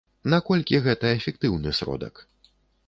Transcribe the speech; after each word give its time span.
Наколькі 0.33 0.81
гэта 0.87 1.13
эфектыўны 1.19 1.77
сродак? 1.83 2.15